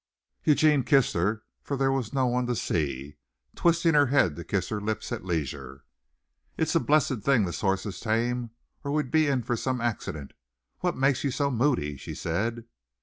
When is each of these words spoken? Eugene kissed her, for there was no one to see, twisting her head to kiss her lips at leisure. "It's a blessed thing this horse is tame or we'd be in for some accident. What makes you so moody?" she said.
Eugene 0.43 0.83
kissed 0.83 1.13
her, 1.13 1.43
for 1.61 1.77
there 1.77 1.91
was 1.91 2.11
no 2.11 2.25
one 2.25 2.47
to 2.47 2.55
see, 2.55 3.17
twisting 3.53 3.93
her 3.93 4.07
head 4.07 4.35
to 4.35 4.43
kiss 4.43 4.69
her 4.69 4.81
lips 4.81 5.11
at 5.11 5.23
leisure. 5.23 5.85
"It's 6.57 6.73
a 6.73 6.79
blessed 6.79 7.19
thing 7.21 7.45
this 7.45 7.61
horse 7.61 7.85
is 7.85 7.99
tame 7.99 8.49
or 8.83 8.91
we'd 8.91 9.11
be 9.11 9.27
in 9.27 9.43
for 9.43 9.55
some 9.55 9.79
accident. 9.79 10.33
What 10.79 10.97
makes 10.97 11.23
you 11.23 11.29
so 11.29 11.51
moody?" 11.51 11.97
she 11.97 12.15
said. 12.15 12.65